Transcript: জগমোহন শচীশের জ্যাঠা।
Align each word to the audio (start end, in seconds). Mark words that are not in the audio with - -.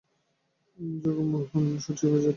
জগমোহন 1.03 1.65
শচীশের 1.83 2.11
জ্যাঠা। 2.13 2.29